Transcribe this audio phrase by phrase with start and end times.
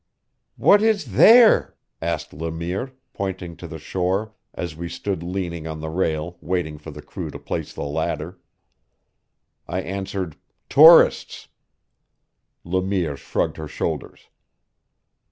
[0.55, 5.79] "What is there?" asked Le Mire, pointing to the shore as we stood leaning on
[5.79, 8.39] the rail waiting for the crew to place the ladder.
[9.67, 10.37] I answered:
[10.69, 11.49] "Tourists."
[12.63, 14.29] Le Mire shrugged her shoulders.